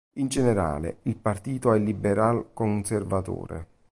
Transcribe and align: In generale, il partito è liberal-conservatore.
In 0.13 0.29
generale, 0.29 0.97
il 1.03 1.15
partito 1.15 1.73
è 1.73 1.77
liberal-conservatore. 1.77 3.67